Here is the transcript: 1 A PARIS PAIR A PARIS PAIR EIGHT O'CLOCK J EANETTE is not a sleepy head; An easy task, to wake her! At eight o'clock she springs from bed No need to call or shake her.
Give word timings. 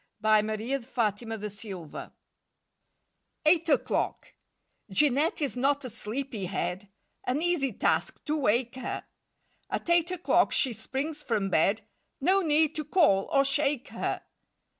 1 0.21 0.49
A 0.49 0.57
PARIS 0.57 0.87
PAIR 0.95 1.09
A 1.31 1.37
PARIS 1.37 1.61
PAIR 1.63 2.11
EIGHT 3.45 3.69
O'CLOCK 3.69 4.33
J 4.89 5.05
EANETTE 5.09 5.43
is 5.43 5.55
not 5.55 5.85
a 5.85 5.91
sleepy 5.91 6.45
head; 6.45 6.89
An 7.25 7.39
easy 7.43 7.71
task, 7.71 8.19
to 8.25 8.35
wake 8.35 8.73
her! 8.77 9.05
At 9.69 9.87
eight 9.91 10.09
o'clock 10.09 10.53
she 10.53 10.73
springs 10.73 11.21
from 11.21 11.51
bed 11.51 11.83
No 12.19 12.41
need 12.41 12.73
to 12.77 12.83
call 12.83 13.25
or 13.31 13.45
shake 13.45 13.89
her. 13.89 14.23